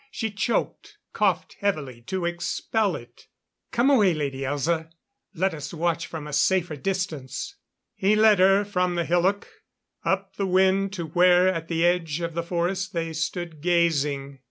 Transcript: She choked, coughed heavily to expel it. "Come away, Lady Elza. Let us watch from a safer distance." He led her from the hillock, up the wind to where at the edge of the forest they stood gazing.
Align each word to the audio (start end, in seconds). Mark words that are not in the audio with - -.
She 0.09 0.31
choked, 0.31 0.97
coughed 1.13 1.57
heavily 1.59 2.01
to 2.07 2.25
expel 2.25 2.95
it. 2.95 3.27
"Come 3.71 3.91
away, 3.91 4.15
Lady 4.15 4.39
Elza. 4.39 4.89
Let 5.35 5.53
us 5.53 5.75
watch 5.75 6.07
from 6.07 6.25
a 6.25 6.33
safer 6.33 6.75
distance." 6.75 7.55
He 7.93 8.15
led 8.15 8.39
her 8.39 8.65
from 8.65 8.95
the 8.95 9.05
hillock, 9.05 9.47
up 10.03 10.37
the 10.37 10.47
wind 10.47 10.91
to 10.93 11.05
where 11.05 11.47
at 11.49 11.67
the 11.67 11.85
edge 11.85 12.19
of 12.19 12.33
the 12.33 12.41
forest 12.41 12.93
they 12.93 13.13
stood 13.13 13.61
gazing. 13.61 14.39